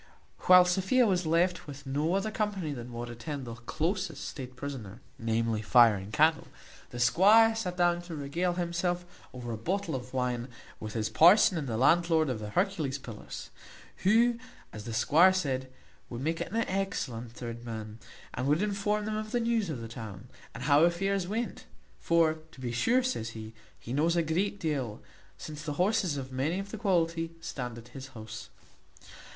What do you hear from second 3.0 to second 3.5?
attend